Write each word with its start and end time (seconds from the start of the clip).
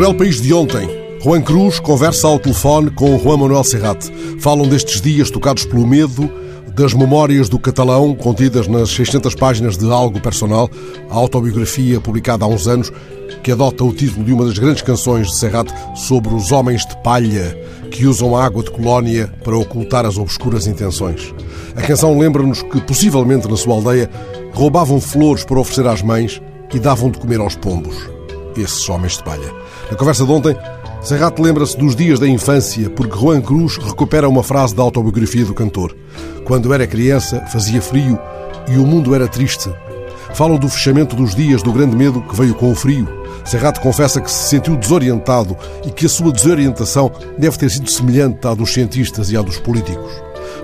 Aquele 0.00 0.14
país 0.14 0.40
de 0.40 0.54
ontem. 0.54 0.88
Juan 1.22 1.42
Cruz 1.42 1.78
conversa 1.78 2.26
ao 2.26 2.38
telefone 2.38 2.90
com 2.90 3.18
Juan 3.18 3.36
Manuel 3.36 3.62
Serrat. 3.62 4.10
Falam 4.40 4.66
destes 4.66 4.98
dias 4.98 5.30
tocados 5.30 5.66
pelo 5.66 5.86
medo, 5.86 6.26
das 6.74 6.94
memórias 6.94 7.50
do 7.50 7.58
catalão 7.58 8.14
contidas 8.14 8.66
nas 8.66 8.88
600 8.88 9.34
páginas 9.34 9.76
de 9.76 9.84
Algo 9.92 10.18
Personal, 10.18 10.70
a 11.10 11.14
autobiografia 11.14 12.00
publicada 12.00 12.46
há 12.46 12.48
uns 12.48 12.66
anos, 12.66 12.90
que 13.42 13.52
adota 13.52 13.84
o 13.84 13.92
título 13.92 14.24
de 14.24 14.32
uma 14.32 14.46
das 14.46 14.56
grandes 14.58 14.80
canções 14.80 15.26
de 15.26 15.36
Serrat 15.36 15.70
sobre 15.94 16.34
os 16.34 16.50
homens 16.50 16.86
de 16.86 16.96
palha 17.02 17.54
que 17.90 18.06
usam 18.06 18.34
a 18.34 18.42
água 18.42 18.62
de 18.62 18.70
colónia 18.70 19.30
para 19.44 19.58
ocultar 19.58 20.06
as 20.06 20.16
obscuras 20.16 20.66
intenções. 20.66 21.34
A 21.76 21.82
canção 21.82 22.18
lembra-nos 22.18 22.62
que, 22.62 22.80
possivelmente 22.80 23.46
na 23.46 23.56
sua 23.56 23.74
aldeia, 23.74 24.10
roubavam 24.54 24.98
flores 24.98 25.44
para 25.44 25.60
oferecer 25.60 25.86
às 25.86 26.00
mães 26.00 26.40
e 26.72 26.78
davam 26.78 27.10
de 27.10 27.18
comer 27.18 27.38
aos 27.38 27.54
pombos. 27.54 28.19
Esses 28.56 28.88
homens 28.88 29.16
de 29.16 29.24
palha. 29.24 29.52
Na 29.90 29.96
conversa 29.96 30.24
de 30.24 30.30
ontem, 30.32 30.56
Serrat 31.00 31.40
lembra-se 31.40 31.78
dos 31.78 31.96
dias 31.96 32.18
da 32.18 32.28
infância 32.28 32.90
porque 32.90 33.18
Juan 33.18 33.40
Cruz 33.40 33.76
recupera 33.78 34.28
uma 34.28 34.42
frase 34.42 34.74
da 34.74 34.82
autobiografia 34.82 35.44
do 35.44 35.54
cantor. 35.54 35.96
Quando 36.44 36.74
era 36.74 36.86
criança, 36.86 37.40
fazia 37.46 37.80
frio 37.80 38.18
e 38.68 38.76
o 38.76 38.86
mundo 38.86 39.14
era 39.14 39.26
triste. 39.26 39.72
Falam 40.34 40.58
do 40.58 40.68
fechamento 40.68 41.16
dos 41.16 41.34
dias 41.34 41.62
do 41.62 41.72
grande 41.72 41.96
medo 41.96 42.20
que 42.22 42.36
veio 42.36 42.54
com 42.54 42.70
o 42.70 42.74
frio. 42.74 43.08
Serrat 43.44 43.80
confessa 43.80 44.20
que 44.20 44.30
se 44.30 44.48
sentiu 44.48 44.76
desorientado 44.76 45.56
e 45.84 45.90
que 45.90 46.06
a 46.06 46.08
sua 46.08 46.32
desorientação 46.32 47.10
deve 47.38 47.56
ter 47.56 47.70
sido 47.70 47.90
semelhante 47.90 48.46
à 48.46 48.54
dos 48.54 48.72
cientistas 48.72 49.30
e 49.30 49.36
à 49.36 49.42
dos 49.42 49.58
políticos. 49.58 50.12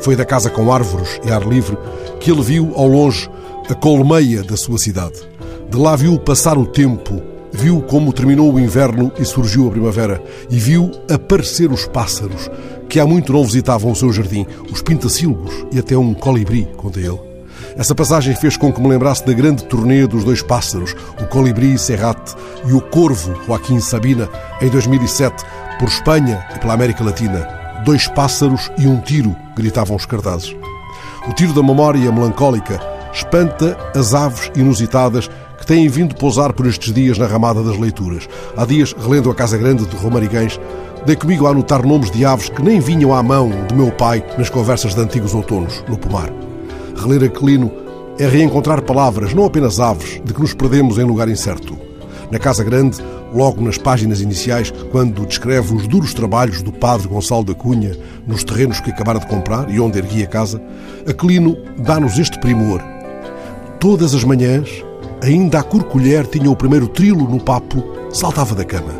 Foi 0.00 0.16
da 0.16 0.24
casa 0.24 0.50
com 0.50 0.72
árvores 0.72 1.20
e 1.24 1.30
ar 1.30 1.46
livre 1.46 1.78
que 2.20 2.30
ele 2.30 2.42
viu, 2.42 2.72
ao 2.74 2.86
longe, 2.86 3.30
a 3.70 3.74
colmeia 3.74 4.42
da 4.42 4.56
sua 4.56 4.78
cidade. 4.78 5.22
De 5.70 5.78
lá 5.78 5.96
viu 5.96 6.18
passar 6.18 6.58
o 6.58 6.66
tempo, 6.66 7.22
viu 7.54 7.80
como 7.80 8.12
terminou 8.12 8.52
o 8.52 8.58
inverno 8.58 9.12
e 9.18 9.24
surgiu 9.24 9.68
a 9.68 9.70
primavera, 9.70 10.20
e 10.50 10.58
viu 10.58 10.90
aparecer 11.08 11.70
os 11.70 11.86
pássaros, 11.86 12.50
que 12.88 12.98
há 12.98 13.06
muito 13.06 13.32
não 13.32 13.44
visitavam 13.44 13.92
o 13.92 13.96
seu 13.96 14.12
jardim, 14.12 14.44
os 14.72 14.82
pintacilgos 14.82 15.64
e 15.70 15.78
até 15.78 15.96
um 15.96 16.12
colibri, 16.12 16.68
conta 16.76 16.98
ele. 16.98 17.20
Essa 17.76 17.94
passagem 17.94 18.34
fez 18.34 18.56
com 18.56 18.72
que 18.72 18.80
me 18.80 18.88
lembrasse 18.88 19.24
da 19.24 19.32
grande 19.32 19.64
turnê 19.64 20.06
dos 20.06 20.24
dois 20.24 20.42
pássaros, 20.42 20.94
o 21.20 21.26
colibri 21.26 21.78
Serrat 21.78 22.34
e 22.66 22.72
o 22.72 22.80
corvo 22.80 23.34
Joaquim 23.46 23.80
Sabina, 23.80 24.28
em 24.60 24.68
2007, 24.68 25.44
por 25.78 25.88
Espanha 25.88 26.44
e 26.54 26.58
pela 26.58 26.74
América 26.74 27.04
Latina. 27.04 27.46
Dois 27.84 28.08
pássaros 28.08 28.70
e 28.78 28.86
um 28.86 29.00
tiro, 29.00 29.34
gritavam 29.56 29.96
os 29.96 30.06
cartazes. 30.06 30.54
O 31.28 31.32
tiro 31.32 31.52
da 31.52 31.62
memória 31.62 32.10
melancólica 32.12 32.80
espanta 33.12 33.76
as 33.94 34.12
aves 34.12 34.50
inusitadas 34.56 35.30
que 35.58 35.66
têm 35.66 35.88
vindo 35.88 36.14
pousar 36.14 36.52
por 36.52 36.66
estes 36.66 36.92
dias 36.92 37.18
na 37.18 37.26
ramada 37.26 37.62
das 37.62 37.78
leituras. 37.78 38.28
Há 38.56 38.64
dias, 38.64 38.94
relendo 38.98 39.30
a 39.30 39.34
Casa 39.34 39.56
Grande 39.56 39.86
de 39.86 39.96
Romariguens, 39.96 40.58
dei 41.06 41.16
comigo 41.16 41.46
a 41.46 41.50
anotar 41.50 41.86
nomes 41.86 42.10
de 42.10 42.24
aves 42.24 42.48
que 42.48 42.62
nem 42.62 42.80
vinham 42.80 43.14
à 43.14 43.22
mão 43.22 43.50
de 43.68 43.74
meu 43.74 43.90
pai 43.92 44.24
nas 44.38 44.50
conversas 44.50 44.94
de 44.94 45.00
antigos 45.00 45.34
outonos, 45.34 45.84
no 45.88 45.98
pomar. 45.98 46.32
Reler 46.96 47.24
Aquilino 47.24 47.70
é 48.18 48.26
reencontrar 48.26 48.82
palavras, 48.82 49.34
não 49.34 49.44
apenas 49.44 49.80
aves, 49.80 50.20
de 50.24 50.32
que 50.32 50.40
nos 50.40 50.54
perdemos 50.54 50.98
em 50.98 51.04
lugar 51.04 51.28
incerto. 51.28 51.76
Na 52.30 52.38
Casa 52.38 52.64
Grande, 52.64 52.98
logo 53.34 53.60
nas 53.60 53.76
páginas 53.76 54.20
iniciais, 54.20 54.72
quando 54.90 55.26
descreve 55.26 55.74
os 55.74 55.86
duros 55.86 56.14
trabalhos 56.14 56.62
do 56.62 56.72
padre 56.72 57.08
Gonçalo 57.08 57.44
da 57.44 57.54
Cunha 57.54 57.96
nos 58.26 58.44
terrenos 58.44 58.80
que 58.80 58.90
acabara 58.90 59.18
de 59.18 59.26
comprar 59.26 59.68
e 59.68 59.80
onde 59.80 59.98
erguia 59.98 60.24
a 60.24 60.28
casa, 60.28 60.62
Aquilino 61.06 61.56
dá-nos 61.78 62.18
este 62.18 62.38
primor. 62.38 62.80
Todas 63.80 64.14
as 64.14 64.24
manhãs, 64.24 64.82
ainda 65.24 65.60
a 65.60 65.62
corcolher 65.62 66.26
tinha 66.26 66.50
o 66.50 66.56
primeiro 66.56 66.86
trilo 66.86 67.26
no 67.26 67.40
papo, 67.40 67.82
saltava 68.12 68.54
da 68.54 68.64
cama. 68.64 68.92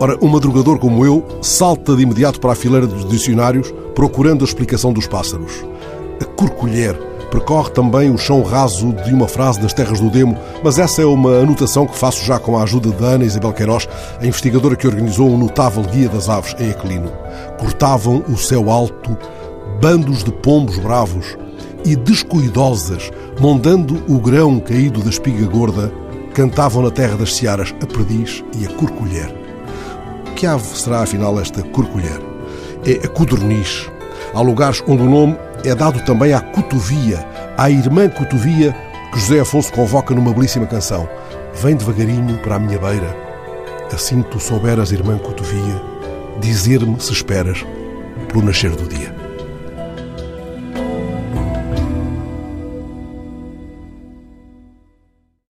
Ora, 0.00 0.16
um 0.22 0.28
madrugador 0.28 0.78
como 0.78 1.04
eu 1.04 1.22
salta 1.42 1.94
de 1.94 2.02
imediato 2.02 2.40
para 2.40 2.52
a 2.52 2.56
fileira 2.56 2.86
dos 2.86 3.06
dicionários 3.06 3.70
procurando 3.94 4.42
a 4.42 4.48
explicação 4.48 4.94
dos 4.94 5.06
pássaros. 5.06 5.62
A 6.22 6.24
corcolher 6.24 6.94
percorre 7.30 7.70
também 7.70 8.10
o 8.10 8.16
chão 8.16 8.42
raso 8.42 8.94
de 9.04 9.12
uma 9.12 9.28
frase 9.28 9.60
das 9.60 9.74
Terras 9.74 10.00
do 10.00 10.08
Demo, 10.08 10.38
mas 10.64 10.78
essa 10.78 11.02
é 11.02 11.04
uma 11.04 11.36
anotação 11.40 11.86
que 11.86 11.98
faço 11.98 12.24
já 12.24 12.38
com 12.38 12.56
a 12.56 12.62
ajuda 12.62 12.88
de 12.88 13.04
Ana 13.04 13.24
Isabel 13.24 13.52
Queiroz, 13.52 13.86
a 14.18 14.26
investigadora 14.26 14.74
que 14.74 14.86
organizou 14.86 15.28
um 15.28 15.36
notável 15.36 15.82
guia 15.82 16.08
das 16.08 16.30
aves 16.30 16.56
em 16.58 16.70
Aquilino. 16.70 17.12
Cortavam 17.58 18.24
o 18.26 18.38
céu 18.38 18.70
alto 18.70 19.16
bandos 19.82 20.24
de 20.24 20.32
pombos 20.32 20.78
bravos 20.78 21.36
e 21.84 21.96
descuidosas, 21.96 23.10
mondando 23.38 24.02
o 24.08 24.18
grão 24.18 24.60
caído 24.60 25.02
da 25.02 25.10
espiga 25.10 25.46
gorda, 25.46 25.92
cantavam 26.34 26.82
na 26.82 26.90
terra 26.90 27.16
das 27.16 27.34
searas 27.34 27.74
a 27.82 27.86
perdiz 27.86 28.44
e 28.58 28.66
a 28.66 28.70
corcolher. 28.70 29.34
Que 30.36 30.46
ave 30.46 30.64
será 30.76 31.02
afinal 31.02 31.38
esta 31.40 31.62
corcolher? 31.62 32.20
É 32.86 33.04
a 33.04 33.08
codorniz. 33.08 33.90
Há 34.32 34.40
lugares 34.40 34.82
onde 34.86 35.02
o 35.02 35.10
nome 35.10 35.36
é 35.64 35.74
dado 35.74 36.02
também 36.04 36.32
à 36.32 36.40
cotovia, 36.40 37.26
à 37.56 37.70
irmã 37.70 38.08
cotovia 38.08 38.74
que 39.12 39.18
José 39.18 39.40
Afonso 39.40 39.72
convoca 39.72 40.14
numa 40.14 40.32
belíssima 40.32 40.66
canção. 40.66 41.08
Vem 41.62 41.76
devagarinho 41.76 42.38
para 42.38 42.54
a 42.54 42.58
minha 42.58 42.78
beira, 42.78 43.16
assim 43.92 44.22
tu 44.22 44.38
souberas, 44.38 44.92
irmã 44.92 45.18
cotovia, 45.18 45.82
dizer-me 46.40 47.00
se 47.00 47.12
esperas 47.12 47.64
pelo 48.28 48.44
nascer 48.44 48.70
do 48.70 48.88
dia. 48.88 49.19